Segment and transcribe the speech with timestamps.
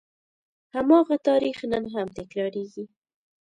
[0.75, 2.85] هماغه تاریخ نن هم تکرارېږي.